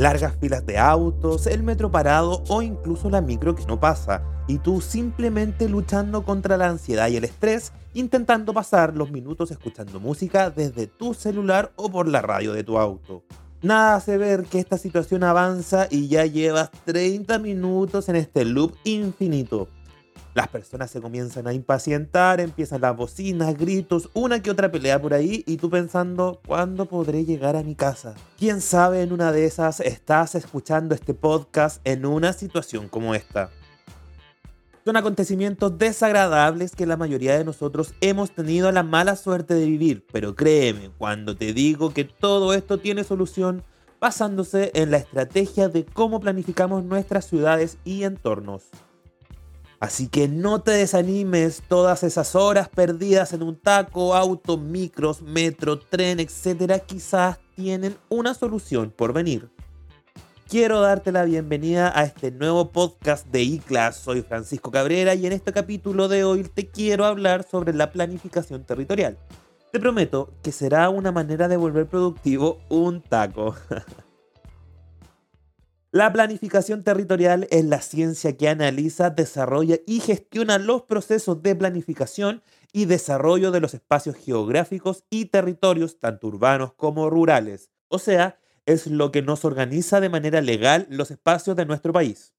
largas 0.00 0.34
filas 0.40 0.64
de 0.64 0.78
autos, 0.78 1.46
el 1.46 1.62
metro 1.62 1.90
parado 1.90 2.42
o 2.48 2.62
incluso 2.62 3.10
la 3.10 3.20
micro 3.20 3.54
que 3.54 3.66
no 3.66 3.78
pasa, 3.78 4.22
y 4.48 4.56
tú 4.56 4.80
simplemente 4.80 5.68
luchando 5.68 6.24
contra 6.24 6.56
la 6.56 6.68
ansiedad 6.68 7.08
y 7.08 7.16
el 7.16 7.24
estrés, 7.24 7.72
intentando 7.92 8.54
pasar 8.54 8.96
los 8.96 9.10
minutos 9.10 9.50
escuchando 9.50 10.00
música 10.00 10.48
desde 10.48 10.86
tu 10.86 11.12
celular 11.12 11.70
o 11.76 11.90
por 11.90 12.08
la 12.08 12.22
radio 12.22 12.54
de 12.54 12.64
tu 12.64 12.78
auto. 12.78 13.24
Nada 13.60 13.96
hace 13.96 14.16
ver 14.16 14.44
que 14.44 14.58
esta 14.58 14.78
situación 14.78 15.22
avanza 15.22 15.86
y 15.90 16.08
ya 16.08 16.24
llevas 16.24 16.70
30 16.86 17.38
minutos 17.38 18.08
en 18.08 18.16
este 18.16 18.46
loop 18.46 18.74
infinito. 18.84 19.68
Las 20.32 20.46
personas 20.48 20.92
se 20.92 21.00
comienzan 21.00 21.48
a 21.48 21.52
impacientar, 21.52 22.40
empiezan 22.40 22.82
las 22.82 22.96
bocinas, 22.96 23.56
gritos, 23.56 24.10
una 24.14 24.40
que 24.40 24.50
otra 24.50 24.70
pelea 24.70 25.02
por 25.02 25.12
ahí 25.12 25.42
y 25.46 25.56
tú 25.56 25.70
pensando, 25.70 26.40
¿cuándo 26.46 26.86
podré 26.86 27.24
llegar 27.24 27.56
a 27.56 27.64
mi 27.64 27.74
casa? 27.74 28.14
¿Quién 28.38 28.60
sabe 28.60 29.02
en 29.02 29.12
una 29.12 29.32
de 29.32 29.44
esas 29.44 29.80
estás 29.80 30.36
escuchando 30.36 30.94
este 30.94 31.14
podcast 31.14 31.80
en 31.84 32.06
una 32.06 32.32
situación 32.32 32.88
como 32.88 33.14
esta? 33.16 33.50
Son 34.84 34.96
acontecimientos 34.96 35.76
desagradables 35.78 36.76
que 36.76 36.86
la 36.86 36.96
mayoría 36.96 37.36
de 37.36 37.44
nosotros 37.44 37.92
hemos 38.00 38.30
tenido 38.30 38.70
la 38.72 38.82
mala 38.82 39.16
suerte 39.16 39.54
de 39.54 39.66
vivir, 39.66 40.06
pero 40.12 40.36
créeme 40.36 40.90
cuando 40.96 41.36
te 41.36 41.52
digo 41.52 41.92
que 41.92 42.04
todo 42.04 42.54
esto 42.54 42.78
tiene 42.78 43.04
solución 43.04 43.64
basándose 44.00 44.70
en 44.74 44.90
la 44.92 44.96
estrategia 44.96 45.68
de 45.68 45.84
cómo 45.84 46.20
planificamos 46.20 46.84
nuestras 46.84 47.26
ciudades 47.26 47.78
y 47.84 48.04
entornos. 48.04 48.70
Así 49.80 50.08
que 50.08 50.28
no 50.28 50.60
te 50.60 50.72
desanimes 50.72 51.62
todas 51.66 52.04
esas 52.04 52.36
horas 52.36 52.68
perdidas 52.68 53.32
en 53.32 53.42
un 53.42 53.56
taco, 53.56 54.14
auto, 54.14 54.56
micros, 54.56 55.22
metro, 55.22 55.78
tren, 55.78 56.20
etcétera, 56.20 56.78
quizás 56.78 57.38
tienen 57.56 57.96
una 58.08 58.34
solución 58.34 58.92
por 58.94 59.12
venir 59.12 59.50
quiero 60.50 60.80
darte 60.80 61.12
la 61.12 61.24
bienvenida 61.24 61.96
a 61.96 62.02
este 62.02 62.32
nuevo 62.32 62.72
podcast 62.72 63.24
de 63.28 63.40
iClass. 63.40 63.98
Soy 63.98 64.22
Francisco 64.22 64.72
Cabrera 64.72 65.14
y 65.14 65.24
en 65.24 65.32
este 65.32 65.52
capítulo 65.52 66.08
de 66.08 66.24
hoy 66.24 66.42
te 66.42 66.66
quiero 66.66 67.04
hablar 67.04 67.46
sobre 67.48 67.72
la 67.72 67.92
planificación 67.92 68.64
territorial. 68.64 69.16
Te 69.70 69.78
prometo 69.78 70.32
que 70.42 70.50
será 70.50 70.88
una 70.90 71.12
manera 71.12 71.46
de 71.46 71.56
volver 71.56 71.86
productivo 71.86 72.58
un 72.68 73.00
taco. 73.00 73.54
La 75.92 76.12
planificación 76.12 76.84
territorial 76.84 77.48
es 77.50 77.64
la 77.64 77.80
ciencia 77.80 78.36
que 78.36 78.48
analiza, 78.48 79.10
desarrolla 79.10 79.78
y 79.88 79.98
gestiona 79.98 80.58
los 80.58 80.82
procesos 80.82 81.42
de 81.42 81.56
planificación 81.56 82.44
y 82.72 82.84
desarrollo 82.84 83.50
de 83.50 83.58
los 83.58 83.74
espacios 83.74 84.14
geográficos 84.14 85.02
y 85.10 85.24
territorios, 85.24 85.98
tanto 85.98 86.28
urbanos 86.28 86.74
como 86.74 87.10
rurales. 87.10 87.70
O 87.88 87.98
sea, 87.98 88.38
es 88.66 88.86
lo 88.86 89.10
que 89.10 89.22
nos 89.22 89.44
organiza 89.44 90.00
de 90.00 90.10
manera 90.10 90.40
legal 90.40 90.86
los 90.90 91.10
espacios 91.10 91.56
de 91.56 91.66
nuestro 91.66 91.92
país. 91.92 92.34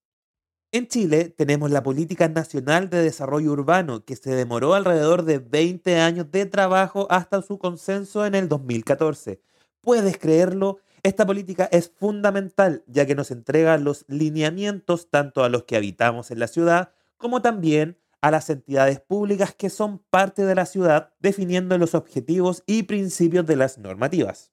En 0.72 0.88
Chile 0.88 1.26
tenemos 1.28 1.72
la 1.72 1.84
Política 1.84 2.30
Nacional 2.30 2.90
de 2.90 3.04
Desarrollo 3.04 3.52
Urbano, 3.52 4.06
que 4.06 4.16
se 4.16 4.34
demoró 4.34 4.76
alrededor 4.76 5.24
de 5.24 5.40
20 5.40 6.00
años 6.00 6.32
de 6.32 6.46
trabajo 6.46 7.06
hasta 7.10 7.42
su 7.42 7.60
consenso 7.60 8.26
en 8.26 8.36
el 8.36 8.48
2014. 8.48 9.42
¿Puedes 9.82 10.18
creerlo? 10.18 10.80
Esta 11.04 11.26
política 11.26 11.68
es 11.72 11.90
fundamental 11.90 12.84
ya 12.86 13.08
que 13.08 13.16
nos 13.16 13.32
entrega 13.32 13.78
los 13.78 14.06
lineamientos 14.08 15.10
tanto 15.10 15.44
a 15.44 15.50
los 15.50 15.64
que 15.64 15.76
habitamos 15.76 16.30
en 16.30 16.40
la 16.40 16.48
ciudad 16.48 16.94
como 17.18 17.42
también 17.42 17.98
a 18.22 18.30
las 18.30 18.50
entidades 18.52 19.00
públicas 19.00 19.56
que 19.56 19.72
son 19.72 20.00
parte 20.10 20.46
de 20.46 20.54
la 20.54 20.68
ciudad, 20.68 21.14
definiendo 21.20 21.78
los 21.80 21.96
objetivos 21.96 22.64
y 22.68 22.84
principios 22.84 23.48
de 23.48 23.56
las 23.56 23.80
normativas. 23.80 24.52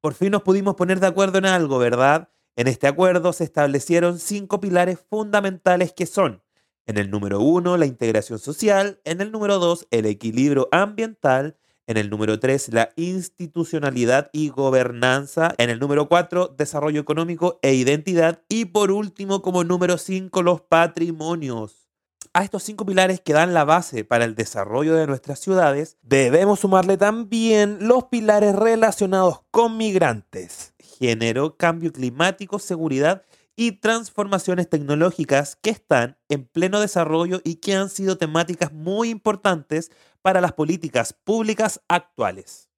Por 0.00 0.14
fin 0.14 0.32
nos 0.32 0.42
pudimos 0.42 0.74
poner 0.74 0.98
de 1.00 1.06
acuerdo 1.06 1.38
en 1.38 1.44
algo, 1.44 1.78
¿verdad? 1.78 2.30
En 2.56 2.66
este 2.66 2.86
acuerdo 2.86 3.32
se 3.34 3.44
establecieron 3.44 4.18
cinco 4.18 4.58
pilares 4.58 4.98
fundamentales 5.10 5.92
que 5.92 6.06
son, 6.06 6.42
en 6.86 6.96
el 6.98 7.10
número 7.10 7.40
uno, 7.40 7.76
la 7.76 7.86
integración 7.86 8.38
social, 8.38 9.00
en 9.04 9.20
el 9.20 9.30
número 9.30 9.58
dos, 9.58 9.86
el 9.90 10.06
equilibrio 10.06 10.68
ambiental, 10.72 11.58
en 11.92 11.98
el 11.98 12.10
número 12.10 12.40
tres, 12.40 12.72
la 12.72 12.90
institucionalidad 12.96 14.30
y 14.32 14.48
gobernanza, 14.48 15.54
en 15.58 15.70
el 15.70 15.78
número 15.78 16.08
cuatro, 16.08 16.48
desarrollo 16.48 17.00
económico 17.00 17.60
e 17.62 17.74
identidad, 17.74 18.42
y 18.48 18.64
por 18.64 18.90
último, 18.90 19.42
como 19.42 19.62
número 19.62 19.98
cinco, 19.98 20.42
los 20.42 20.62
patrimonios. 20.62 21.90
A 22.32 22.44
estos 22.44 22.62
cinco 22.62 22.86
pilares 22.86 23.20
que 23.20 23.34
dan 23.34 23.52
la 23.52 23.64
base 23.64 24.04
para 24.04 24.24
el 24.24 24.34
desarrollo 24.34 24.94
de 24.94 25.06
nuestras 25.06 25.38
ciudades, 25.38 25.98
debemos 26.00 26.60
sumarle 26.60 26.96
también 26.96 27.76
los 27.80 28.04
pilares 28.04 28.56
relacionados 28.56 29.42
con 29.50 29.76
migrantes, 29.76 30.72
género, 30.78 31.58
cambio 31.58 31.92
climático, 31.92 32.58
seguridad 32.58 33.22
y 33.54 33.72
transformaciones 33.72 34.70
tecnológicas 34.70 35.56
que 35.56 35.70
están 35.70 36.16
en 36.30 36.46
pleno 36.46 36.80
desarrollo 36.80 37.42
y 37.44 37.56
que 37.56 37.74
han 37.74 37.90
sido 37.90 38.16
temáticas 38.16 38.72
muy 38.72 39.10
importantes 39.10 39.90
para 40.22 40.40
las 40.40 40.52
políticas 40.52 41.12
públicas 41.12 41.80
actuales. 41.88 42.70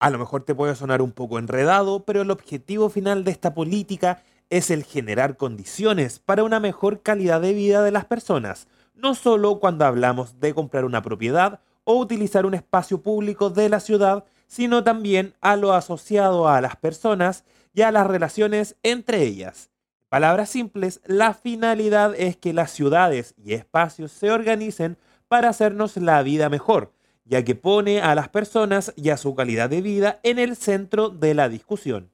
A 0.00 0.10
lo 0.10 0.18
mejor 0.18 0.44
te 0.44 0.54
puede 0.54 0.74
sonar 0.74 1.02
un 1.02 1.12
poco 1.12 1.38
enredado, 1.38 2.04
pero 2.04 2.22
el 2.22 2.30
objetivo 2.30 2.88
final 2.88 3.24
de 3.24 3.30
esta 3.30 3.54
política 3.54 4.22
es 4.50 4.70
el 4.70 4.84
generar 4.84 5.36
condiciones 5.36 6.18
para 6.18 6.44
una 6.44 6.60
mejor 6.60 7.02
calidad 7.02 7.40
de 7.40 7.52
vida 7.52 7.82
de 7.82 7.90
las 7.90 8.06
personas, 8.06 8.68
no 8.94 9.14
solo 9.14 9.60
cuando 9.60 9.84
hablamos 9.84 10.40
de 10.40 10.54
comprar 10.54 10.84
una 10.84 11.02
propiedad 11.02 11.60
o 11.84 11.96
utilizar 11.96 12.46
un 12.46 12.54
espacio 12.54 13.02
público 13.02 13.50
de 13.50 13.68
la 13.68 13.80
ciudad, 13.80 14.24
sino 14.46 14.82
también 14.82 15.34
a 15.40 15.56
lo 15.56 15.72
asociado 15.74 16.48
a 16.48 16.60
las 16.60 16.76
personas 16.76 17.44
y 17.74 17.82
a 17.82 17.92
las 17.92 18.06
relaciones 18.06 18.76
entre 18.82 19.22
ellas. 19.22 19.70
Palabras 20.08 20.48
simples, 20.48 21.00
la 21.04 21.34
finalidad 21.34 22.14
es 22.16 22.36
que 22.36 22.54
las 22.54 22.70
ciudades 22.70 23.34
y 23.36 23.52
espacios 23.52 24.10
se 24.10 24.30
organicen 24.30 24.96
para 25.28 25.50
hacernos 25.50 25.96
la 25.96 26.22
vida 26.22 26.48
mejor, 26.48 26.92
ya 27.24 27.44
que 27.44 27.54
pone 27.54 28.00
a 28.00 28.14
las 28.14 28.28
personas 28.28 28.92
y 28.96 29.10
a 29.10 29.16
su 29.16 29.34
calidad 29.34 29.70
de 29.70 29.82
vida 29.82 30.18
en 30.22 30.38
el 30.38 30.56
centro 30.56 31.10
de 31.10 31.34
la 31.34 31.48
discusión. 31.48 32.10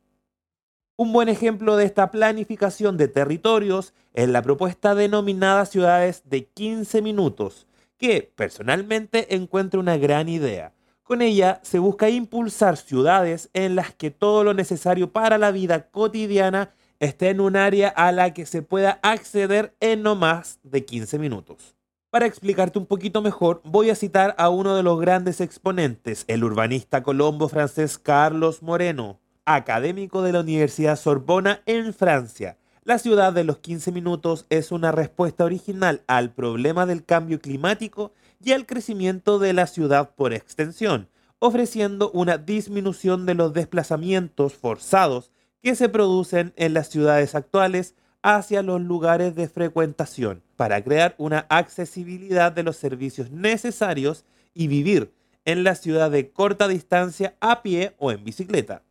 Un 0.96 1.12
buen 1.12 1.28
ejemplo 1.28 1.76
de 1.76 1.84
esta 1.84 2.10
planificación 2.10 2.96
de 2.96 3.08
territorios 3.08 3.94
es 4.12 4.28
la 4.28 4.42
propuesta 4.42 4.94
denominada 4.94 5.66
Ciudades 5.66 6.22
de 6.24 6.46
15 6.46 7.02
minutos, 7.02 7.66
que 7.96 8.32
personalmente 8.34 9.34
encuentro 9.34 9.80
una 9.80 9.96
gran 9.96 10.28
idea. 10.28 10.72
Con 11.02 11.20
ella 11.20 11.60
se 11.62 11.78
busca 11.78 12.08
impulsar 12.08 12.76
ciudades 12.76 13.50
en 13.54 13.74
las 13.74 13.92
que 13.92 14.10
todo 14.10 14.44
lo 14.44 14.54
necesario 14.54 15.12
para 15.12 15.36
la 15.36 15.50
vida 15.50 15.90
cotidiana 15.90 16.74
esté 16.98 17.30
en 17.30 17.40
un 17.40 17.56
área 17.56 17.88
a 17.88 18.12
la 18.12 18.32
que 18.32 18.46
se 18.46 18.62
pueda 18.62 19.00
acceder 19.02 19.74
en 19.80 20.02
no 20.02 20.14
más 20.14 20.60
de 20.62 20.84
15 20.84 21.18
minutos. 21.18 21.74
Para 22.14 22.26
explicarte 22.26 22.78
un 22.78 22.86
poquito 22.86 23.22
mejor, 23.22 23.60
voy 23.64 23.90
a 23.90 23.96
citar 23.96 24.36
a 24.38 24.48
uno 24.48 24.76
de 24.76 24.84
los 24.84 25.00
grandes 25.00 25.40
exponentes, 25.40 26.24
el 26.28 26.44
urbanista 26.44 27.02
colombo 27.02 27.48
francés 27.48 27.98
Carlos 27.98 28.62
Moreno, 28.62 29.18
académico 29.44 30.22
de 30.22 30.30
la 30.30 30.38
Universidad 30.38 30.94
Sorbona 30.94 31.62
en 31.66 31.92
Francia. 31.92 32.56
La 32.84 33.00
ciudad 33.00 33.32
de 33.32 33.42
los 33.42 33.58
15 33.58 33.90
minutos 33.90 34.46
es 34.48 34.70
una 34.70 34.92
respuesta 34.92 35.44
original 35.44 36.02
al 36.06 36.30
problema 36.30 36.86
del 36.86 37.04
cambio 37.04 37.40
climático 37.40 38.12
y 38.40 38.52
al 38.52 38.64
crecimiento 38.64 39.40
de 39.40 39.52
la 39.52 39.66
ciudad 39.66 40.14
por 40.14 40.32
extensión, 40.32 41.08
ofreciendo 41.40 42.12
una 42.12 42.38
disminución 42.38 43.26
de 43.26 43.34
los 43.34 43.52
desplazamientos 43.54 44.54
forzados 44.54 45.32
que 45.64 45.74
se 45.74 45.88
producen 45.88 46.52
en 46.54 46.74
las 46.74 46.90
ciudades 46.90 47.34
actuales 47.34 47.96
hacia 48.24 48.62
los 48.62 48.80
lugares 48.80 49.34
de 49.34 49.48
frecuentación, 49.48 50.42
para 50.56 50.82
crear 50.82 51.14
una 51.18 51.44
accesibilidad 51.50 52.50
de 52.50 52.62
los 52.62 52.76
servicios 52.76 53.30
necesarios 53.30 54.24
y 54.54 54.66
vivir 54.66 55.12
en 55.44 55.62
la 55.62 55.74
ciudad 55.74 56.10
de 56.10 56.30
corta 56.30 56.66
distancia 56.66 57.36
a 57.40 57.62
pie 57.62 57.94
o 57.98 58.10
en 58.10 58.24
bicicleta. 58.24 58.82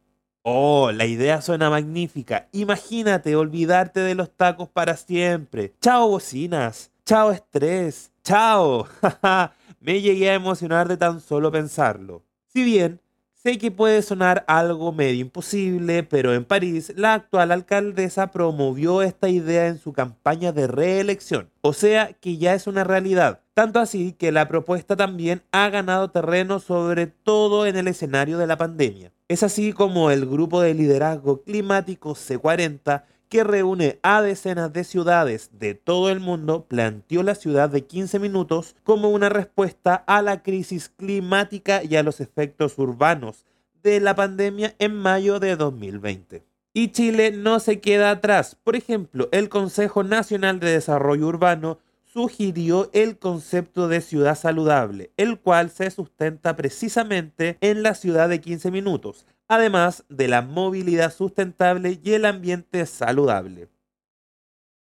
Oh, 0.44 0.92
la 0.92 1.08
idea 1.08 1.42
suena 1.42 1.72
magnífica. 1.72 2.48
Imagínate 2.52 3.36
olvidarte 3.36 4.02
de 4.02 4.14
los 4.14 4.30
tacos 4.30 4.70
para 4.70 4.96
siempre. 4.98 5.74
Chao 5.82 6.10
bocinas. 6.10 6.92
Chao 7.04 7.32
estrés. 7.32 8.12
Chao. 8.24 8.88
Me 9.80 10.00
llegué 10.00 10.30
a 10.30 10.36
emocionar 10.36 10.88
de 10.88 10.98
tan 10.98 11.22
solo 11.22 11.52
pensarlo. 11.52 12.24
Si 12.46 12.64
bien 12.64 13.02
sé 13.44 13.58
que 13.58 13.72
puede 13.72 14.02
sonar 14.02 14.46
algo 14.48 14.94
medio 14.94 15.20
imposible, 15.20 16.04
pero 16.04 16.34
en 16.34 16.46
París 16.46 16.94
la 16.96 17.14
actual 17.14 17.52
alcaldesa 17.52 18.32
promovió 18.32 19.02
esta 19.02 19.28
idea 19.28 19.68
en 19.68 19.78
su 19.78 19.92
campaña 19.92 20.54
de 20.54 20.68
reelección. 20.68 21.50
O 21.62 21.74
sea 21.74 22.14
que 22.14 22.38
ya 22.38 22.54
es 22.54 22.68
una 22.68 22.86
realidad. 22.86 23.42
Tanto 23.54 23.80
así 23.80 24.14
que 24.14 24.32
la 24.32 24.48
propuesta 24.48 24.96
también 24.96 25.44
ha 25.52 25.70
ganado 25.70 26.10
terreno 26.10 26.60
sobre 26.60 27.08
todo 27.08 27.66
en 27.66 27.76
el 27.76 27.90
escenario 27.90 28.38
de 28.38 28.48
la 28.48 28.58
pandemia. 28.58 29.12
Es 29.28 29.44
así 29.44 29.74
como 29.74 30.10
el 30.10 30.26
grupo 30.26 30.62
de 30.62 30.74
liderazgo 30.74 31.44
climático 31.44 32.16
C40, 32.16 33.04
que 33.34 33.44
reúne 33.44 33.98
a 34.04 34.22
decenas 34.22 34.72
de 34.74 34.84
ciudades 34.84 35.50
de 35.54 35.74
todo 35.74 36.12
el 36.12 36.20
mundo, 36.20 36.66
planteó 36.68 37.24
la 37.24 37.34
ciudad 37.34 37.68
de 37.68 37.84
15 37.84 38.20
minutos 38.20 38.76
como 38.84 39.10
una 39.10 39.28
respuesta 39.28 39.96
a 40.06 40.22
la 40.22 40.44
crisis 40.44 40.90
climática 40.90 41.84
y 41.84 41.96
a 41.96 42.04
los 42.04 42.22
efectos 42.22 42.78
urbanos 42.78 43.44
de 43.82 44.00
la 44.02 44.14
pandemia 44.14 44.76
en 44.78 44.94
mayo 44.94 45.40
de 45.40 45.56
2020. 45.56 46.44
Y 46.74 46.90
Chile 46.90 47.32
no 47.32 47.60
se 47.60 47.80
queda 47.80 48.12
atrás. 48.12 48.56
Por 48.64 48.76
ejemplo, 48.76 49.30
el 49.32 49.50
Consejo 49.50 50.04
Nacional 50.04 50.60
de 50.60 50.70
Desarrollo 50.70 51.26
Urbano 51.26 51.80
sugirió 52.04 52.92
el 52.94 53.18
concepto 53.18 53.88
de 53.88 54.02
ciudad 54.02 54.38
saludable, 54.38 55.10
el 55.18 55.40
cual 55.40 55.72
se 55.72 55.90
sustenta 55.90 56.56
precisamente 56.56 57.58
en 57.62 57.82
la 57.82 57.96
ciudad 57.96 58.30
de 58.30 58.40
15 58.40 58.70
minutos, 58.70 59.26
además 59.48 60.06
de 60.10 60.28
la 60.28 60.42
movilidad 60.42 61.14
sustentable 61.14 62.00
y 62.04 62.14
el 62.14 62.26
ambiente 62.26 62.86
saludable. 62.86 63.70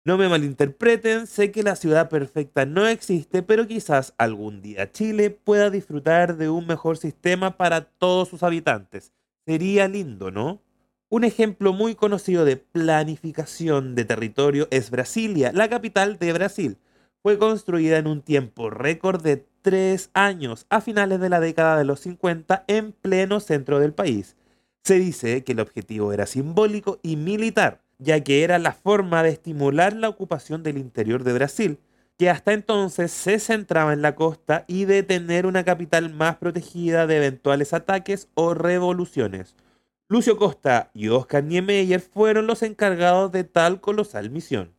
No 0.04 0.18
me 0.18 0.28
malinterpreten, 0.28 1.26
sé 1.28 1.52
que 1.52 1.62
la 1.62 1.76
ciudad 1.76 2.08
perfecta 2.08 2.66
no 2.66 2.88
existe, 2.88 3.42
pero 3.42 3.68
quizás 3.68 4.14
algún 4.18 4.60
día 4.60 4.90
Chile 4.90 5.30
pueda 5.30 5.70
disfrutar 5.70 6.36
de 6.36 6.50
un 6.50 6.66
mejor 6.66 6.96
sistema 6.96 7.56
para 7.56 7.82
todos 7.82 8.28
sus 8.28 8.42
habitantes. 8.42 9.12
Sería 9.46 9.86
lindo, 9.86 10.30
¿no? 10.30 10.60
Un 11.08 11.24
ejemplo 11.24 11.72
muy 11.72 11.94
conocido 11.94 12.44
de 12.44 12.56
planificación 12.56 13.94
de 13.94 14.04
territorio 14.04 14.66
es 14.70 14.90
Brasilia, 14.90 15.52
la 15.52 15.68
capital 15.68 16.18
de 16.18 16.32
Brasil 16.32 16.78
fue 17.22 17.38
construida 17.38 17.98
en 17.98 18.08
un 18.08 18.20
tiempo 18.20 18.68
récord 18.68 19.22
de 19.22 19.46
tres 19.62 20.10
años 20.12 20.66
a 20.70 20.80
finales 20.80 21.20
de 21.20 21.28
la 21.28 21.38
década 21.38 21.78
de 21.78 21.84
los 21.84 22.00
50 22.00 22.64
en 22.66 22.92
pleno 22.92 23.38
centro 23.38 23.78
del 23.78 23.94
país. 23.94 24.36
Se 24.82 24.98
dice 24.98 25.44
que 25.44 25.52
el 25.52 25.60
objetivo 25.60 26.12
era 26.12 26.26
simbólico 26.26 26.98
y 27.02 27.16
militar, 27.16 27.82
ya 27.98 28.20
que 28.20 28.44
era 28.44 28.58
la 28.58 28.72
forma 28.72 29.22
de 29.22 29.30
estimular 29.30 29.92
la 29.94 30.08
ocupación 30.08 30.62
del 30.62 30.78
interior 30.78 31.24
de 31.24 31.32
Brasil, 31.32 31.78
que 32.18 32.30
hasta 32.30 32.52
entonces 32.52 33.10
se 33.10 33.38
centraba 33.38 33.92
en 33.92 34.02
la 34.02 34.14
costa 34.14 34.64
y 34.68 34.84
de 34.84 35.02
tener 35.02 35.46
una 35.46 35.64
capital 35.64 36.12
más 36.12 36.36
protegida 36.36 37.06
de 37.06 37.16
eventuales 37.16 37.72
ataques 37.72 38.28
o 38.34 38.54
revoluciones. 38.54 39.56
Lucio 40.08 40.36
Costa 40.36 40.90
y 40.94 41.08
Oscar 41.08 41.44
Niemeyer 41.44 42.00
fueron 42.00 42.46
los 42.46 42.62
encargados 42.62 43.32
de 43.32 43.44
tal 43.44 43.80
colosal 43.80 44.30
misión 44.30 44.74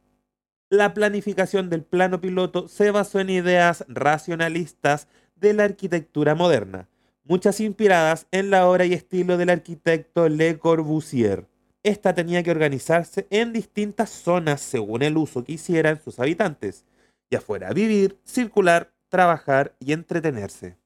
la 0.74 0.96
planificación 0.96 1.70
del 1.70 1.84
plano 1.84 2.20
piloto 2.20 2.68
se 2.68 2.90
basó 2.90 3.20
en 3.20 3.30
ideas 3.30 3.86
racionalistas 3.88 5.08
de 5.36 5.54
la 5.54 5.66
arquitectura 5.66 6.34
moderna, 6.34 6.90
muchas 7.24 7.60
inspiradas 7.60 8.28
en 8.31 8.50
la 8.50 8.68
obra 8.68 8.86
y 8.86 8.94
estilo 8.94 9.38
del 9.38 9.50
arquitecto 9.50 10.30
Le 10.30 10.58
Corbusier. 10.58 11.48
Esta 11.84 12.14
tenía 12.14 12.44
que 12.44 12.52
organizarse 12.52 13.28
en 13.30 13.54
distintas 13.54 14.10
zonas 14.10 14.62
según 14.62 15.04
el 15.04 15.18
uso 15.18 15.44
que 15.44 15.54
hicieran 15.54 16.02
sus 16.02 16.20
habitantes, 16.20 16.86
ya 17.30 17.42
fuera 17.42 17.74
vivir, 17.74 18.20
circular, 18.24 18.94
trabajar 19.10 19.75
y 19.80 19.92
entretenerse. 19.92 20.78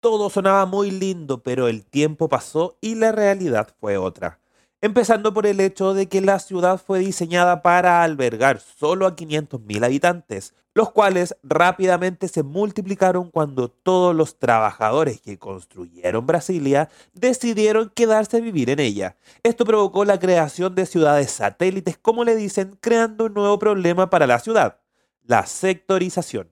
Todo 0.00 0.30
sonaba 0.30 0.66
muy 0.66 0.90
lindo, 0.90 1.42
pero 1.42 1.68
el 1.68 1.84
tiempo 1.84 2.28
pasó 2.28 2.76
y 2.80 2.96
la 2.96 3.12
realidad 3.12 3.74
fue 3.78 3.96
otra 3.96 4.41
empezando 4.82 5.32
por 5.32 5.46
el 5.46 5.60
hecho 5.60 5.94
de 5.94 6.08
que 6.08 6.20
la 6.20 6.40
ciudad 6.40 6.76
fue 6.76 6.98
diseñada 6.98 7.62
para 7.62 8.02
albergar 8.02 8.60
solo 8.60 9.06
a 9.06 9.14
500.000 9.14 9.84
habitantes, 9.84 10.54
los 10.74 10.90
cuales 10.90 11.36
rápidamente 11.44 12.26
se 12.26 12.42
multiplicaron 12.42 13.30
cuando 13.30 13.68
todos 13.68 14.14
los 14.14 14.38
trabajadores 14.40 15.20
que 15.20 15.38
construyeron 15.38 16.26
Brasilia 16.26 16.88
decidieron 17.14 17.92
quedarse 17.94 18.38
a 18.38 18.40
vivir 18.40 18.70
en 18.70 18.80
ella. 18.80 19.16
Esto 19.44 19.64
provocó 19.64 20.04
la 20.04 20.18
creación 20.18 20.74
de 20.74 20.86
ciudades 20.86 21.30
satélites, 21.30 21.96
como 21.96 22.24
le 22.24 22.34
dicen, 22.34 22.76
creando 22.80 23.26
un 23.26 23.34
nuevo 23.34 23.58
problema 23.60 24.10
para 24.10 24.26
la 24.26 24.40
ciudad, 24.40 24.80
la 25.24 25.46
sectorización. 25.46 26.51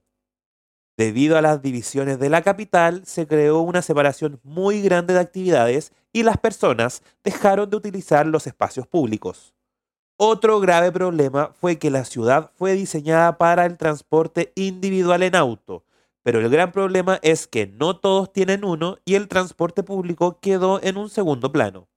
Debido 1.00 1.38
a 1.38 1.40
las 1.40 1.62
divisiones 1.62 2.18
de 2.18 2.28
la 2.28 2.42
capital, 2.42 3.06
se 3.06 3.26
creó 3.26 3.60
una 3.60 3.80
separación 3.80 4.38
muy 4.42 4.82
grande 4.82 5.14
de 5.14 5.20
actividades 5.20 5.94
y 6.12 6.24
las 6.24 6.36
personas 6.36 7.02
dejaron 7.24 7.70
de 7.70 7.78
utilizar 7.78 8.26
los 8.26 8.46
espacios 8.46 8.86
públicos. 8.86 9.54
Otro 10.18 10.60
grave 10.60 10.92
problema 10.92 11.52
fue 11.58 11.78
que 11.78 11.88
la 11.88 12.04
ciudad 12.04 12.50
fue 12.54 12.74
diseñada 12.74 13.38
para 13.38 13.64
el 13.64 13.78
transporte 13.78 14.52
individual 14.56 15.22
en 15.22 15.36
auto, 15.36 15.86
pero 16.22 16.38
el 16.38 16.50
gran 16.50 16.70
problema 16.70 17.18
es 17.22 17.46
que 17.46 17.66
no 17.66 17.96
todos 17.96 18.30
tienen 18.30 18.62
uno 18.62 18.98
y 19.06 19.14
el 19.14 19.26
transporte 19.26 19.82
público 19.82 20.38
quedó 20.38 20.82
en 20.82 20.98
un 20.98 21.08
segundo 21.08 21.50
plano. 21.50 21.88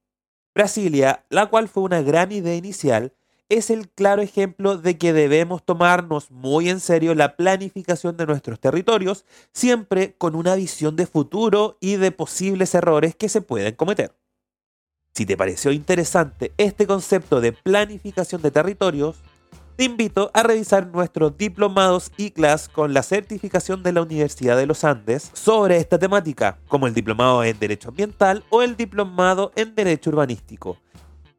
Brasilia, 0.55 1.25
la 1.27 1.47
cual 1.47 1.67
fue 1.67 1.83
una 1.83 2.01
gran 2.01 2.31
idea 2.31 2.55
inicial, 2.55 3.11
es 3.49 3.69
el 3.69 3.89
claro 3.89 4.21
ejemplo 4.21 4.77
de 4.77 4.97
que 4.97 5.13
debemos 5.13 5.63
tomarnos 5.63 6.31
muy 6.31 6.69
en 6.69 6.79
serio 6.79 7.13
la 7.15 7.35
planificación 7.35 8.17
de 8.17 8.25
nuestros 8.25 8.59
territorios, 8.59 9.25
siempre 9.51 10.15
con 10.17 10.35
una 10.35 10.55
visión 10.55 10.95
de 10.95 11.05
futuro 11.05 11.77
y 11.79 11.97
de 11.97 12.11
posibles 12.11 12.73
errores 12.75 13.15
que 13.15 13.29
se 13.29 13.41
pueden 13.41 13.75
cometer. 13.75 14.15
Si 15.13 15.25
te 15.25 15.37
pareció 15.37 15.71
interesante 15.71 16.53
este 16.57 16.87
concepto 16.87 17.39
de 17.39 17.51
planificación 17.51 18.41
de 18.41 18.49
territorios, 18.49 19.17
te 19.75 19.85
invito 19.85 20.29
a 20.33 20.43
revisar 20.43 20.87
nuestros 20.87 21.37
diplomados 21.37 22.11
y 22.17 22.31
class 22.31 22.69
con 22.69 22.93
la 22.93 23.03
certificación 23.03 23.81
de 23.83 23.91
la 23.91 24.01
Universidad 24.03 24.55
de 24.55 24.67
los 24.67 24.83
Andes 24.83 25.31
sobre 25.33 25.77
esta 25.77 25.97
temática, 25.97 26.59
como 26.67 26.87
el 26.87 26.93
diplomado 26.93 27.43
en 27.43 27.57
Derecho 27.59 27.89
Ambiental 27.89 28.43
o 28.49 28.61
el 28.61 28.75
diplomado 28.75 29.51
en 29.55 29.73
Derecho 29.75 30.11
Urbanístico. 30.11 30.77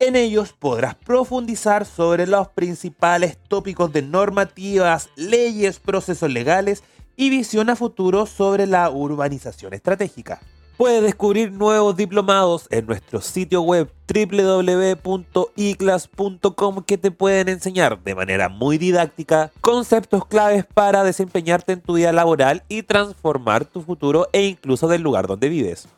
En 0.07 0.17
ellos 0.17 0.53
podrás 0.53 0.97
profundizar 0.97 1.87
sobre 1.87 2.27
los 2.27 2.49
principales 2.49 3.39
tópicos 3.49 3.91
de 3.91 4.03
normativas, 4.03 5.09
leyes, 5.17 5.79
procesos 5.79 6.31
legales 6.31 6.85
y 7.17 7.31
visión 7.31 7.71
a 7.71 7.77
futuro 7.77 8.27
sobre 8.27 8.67
la 8.67 8.91
urbanización 8.91 9.73
estratégica. 9.73 10.43
Puedes 10.77 11.03
descubrir 11.03 11.53
nuevos 11.53 11.97
diplomados 11.97 12.67
en 12.71 12.85
nuestro 12.85 13.23
sitio 13.23 13.63
web 13.63 13.91
www.iclas.com 14.07 16.85
que 16.85 16.99
te 16.99 17.11
pueden 17.11 17.49
enseñar 17.49 18.05
de 18.05 18.15
manera 18.15 18.51
muy 18.51 18.77
didáctica 18.77 19.53
conceptos 19.63 20.27
claves 20.27 20.67
para 20.67 21.03
desempeñarte 21.03 21.73
en 21.73 21.81
tu 21.81 21.95
día 21.95 22.13
laboral 22.13 22.63
y 22.69 22.83
transformar 22.83 23.65
tu 23.65 23.81
futuro 23.81 24.29
e 24.35 24.45
incluso 24.45 24.87
del 24.87 25.01
lugar 25.01 25.27
donde 25.27 25.49
vives. 25.49 25.89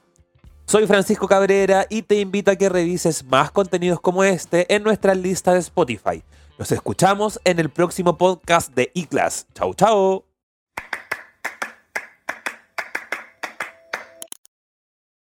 Soy 0.68 0.88
Francisco 0.88 1.28
Cabrera 1.28 1.86
y 1.88 2.02
te 2.02 2.18
invito 2.18 2.50
a 2.50 2.56
que 2.56 2.68
revises 2.68 3.24
más 3.24 3.52
contenidos 3.52 4.00
como 4.00 4.24
este 4.24 4.74
en 4.74 4.82
nuestra 4.82 5.14
lista 5.14 5.52
de 5.52 5.60
Spotify. 5.60 6.24
Nos 6.58 6.72
escuchamos 6.72 7.40
en 7.44 7.60
el 7.60 7.70
próximo 7.70 8.18
podcast 8.18 8.74
de 8.74 8.90
eClass. 8.92 9.46
Chau, 9.54 9.74
chau. 9.74 10.25